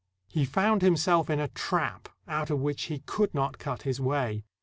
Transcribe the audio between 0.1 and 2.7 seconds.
He found himseK in a trap, out of